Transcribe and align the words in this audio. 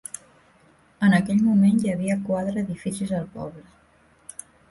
En 1.07 1.13
aquell 1.17 1.43
moment 1.49 1.77
hi 1.83 1.91
havia 1.91 2.17
quadre 2.31 2.63
edificis 2.63 3.13
al 3.21 3.31
poble. 3.37 3.65